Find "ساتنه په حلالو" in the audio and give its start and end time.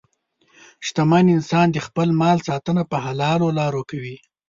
2.47-3.47